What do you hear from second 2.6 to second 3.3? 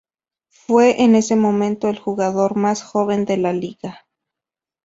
joven